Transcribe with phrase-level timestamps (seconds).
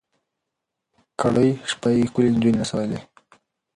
[1.19, 2.99] کرۍ شپه یې ښکلي نجوني نڅولې